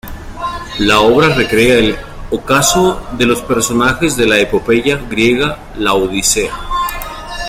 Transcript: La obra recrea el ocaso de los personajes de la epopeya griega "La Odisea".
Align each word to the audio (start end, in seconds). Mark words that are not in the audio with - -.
La 0.79 1.01
obra 1.01 1.29
recrea 1.29 1.77
el 1.77 1.95
ocaso 2.31 3.05
de 3.19 3.27
los 3.27 3.43
personajes 3.43 4.17
de 4.17 4.25
la 4.25 4.39
epopeya 4.39 4.97
griega 4.97 5.59
"La 5.77 5.93
Odisea". 5.93 6.51